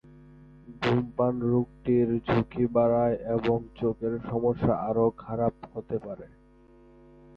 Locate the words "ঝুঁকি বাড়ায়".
2.25-3.17